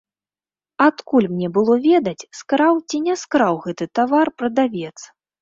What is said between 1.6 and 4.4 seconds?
ведаць, скраў ці не скраў гэты тавар